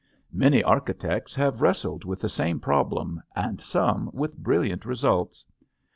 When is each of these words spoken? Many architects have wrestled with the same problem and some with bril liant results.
Many 0.33 0.63
architects 0.63 1.35
have 1.35 1.61
wrestled 1.61 2.05
with 2.05 2.21
the 2.21 2.27
same 2.27 2.59
problem 2.59 3.21
and 3.35 3.61
some 3.61 4.09
with 4.11 4.39
bril 4.41 4.63
liant 4.67 4.83
results. 4.83 5.45